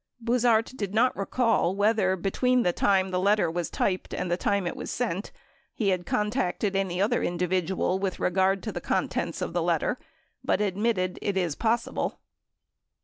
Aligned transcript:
89 0.19 0.25
Buz 0.33 0.43
hardt 0.45 0.73
did 0.77 0.95
not 0.95 1.15
recall 1.15 1.75
whether 1.75 2.15
between 2.15 2.63
the 2.63 2.73
time 2.73 3.11
the 3.11 3.19
letter 3.19 3.51
was 3.51 3.69
typed 3.69 4.15
and 4.15 4.31
the 4.31 4.35
time 4.35 4.65
it 4.65 4.75
was 4.75 4.89
sent, 4.89 5.31
he 5.75 5.95
contacted 5.99 6.75
any 6.75 6.99
other 6.99 7.21
individual 7.21 7.99
with 7.99 8.19
regard 8.19 8.63
to 8.63 8.71
the 8.71 8.81
contents 8.81 9.43
of 9.43 9.53
the 9.53 9.61
letter 9.61 9.99
but 10.43 10.59
admitted, 10.59 11.19
"it 11.21 11.37
is 11.37 11.53
possible." 11.53 12.19